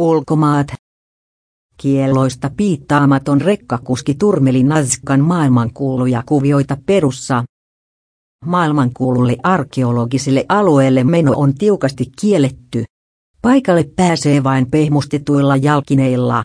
[0.00, 0.66] Ulkomaat.
[1.76, 7.44] Kielloista piittaamaton rekkakuski turmeli Nazkan maailmankuuluja kuvioita perussa.
[8.44, 12.84] Maailmankuululle arkeologisille alueelle meno on tiukasti kielletty.
[13.42, 16.42] Paikalle pääsee vain pehmustetuilla jalkineilla.